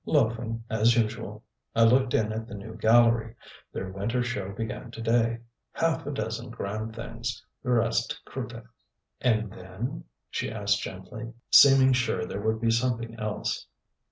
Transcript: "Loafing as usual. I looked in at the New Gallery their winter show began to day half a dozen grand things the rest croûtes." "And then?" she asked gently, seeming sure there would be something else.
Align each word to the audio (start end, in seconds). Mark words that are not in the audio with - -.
"Loafing 0.03 0.63
as 0.67 0.95
usual. 0.97 1.43
I 1.75 1.83
looked 1.83 2.15
in 2.15 2.31
at 2.33 2.47
the 2.47 2.55
New 2.55 2.73
Gallery 2.75 3.35
their 3.71 3.91
winter 3.91 4.23
show 4.23 4.51
began 4.51 4.89
to 4.89 4.99
day 5.03 5.41
half 5.73 6.07
a 6.07 6.11
dozen 6.11 6.49
grand 6.49 6.95
things 6.95 7.45
the 7.61 7.69
rest 7.69 8.19
croûtes." 8.25 8.65
"And 9.21 9.51
then?" 9.51 10.05
she 10.31 10.49
asked 10.51 10.81
gently, 10.81 11.33
seeming 11.51 11.93
sure 11.93 12.25
there 12.25 12.41
would 12.41 12.59
be 12.59 12.71
something 12.71 13.13
else. 13.19 13.67